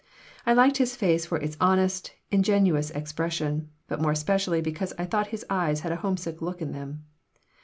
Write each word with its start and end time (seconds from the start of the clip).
I 0.47 0.53
liked 0.53 0.77
his 0.77 0.95
face 0.95 1.27
for 1.27 1.37
its 1.37 1.55
honest, 1.61 2.13
ingenuous 2.31 2.89
expression, 2.89 3.69
but 3.87 4.01
more 4.01 4.13
especially 4.13 4.59
because 4.59 4.93
I 4.97 5.05
thought 5.05 5.27
his 5.27 5.45
eyes 5.47 5.81
had 5.81 5.91
a 5.91 5.97
homesick 6.01 6.41
look 6.41 6.59
in 6.59 6.71
them. 6.71 7.03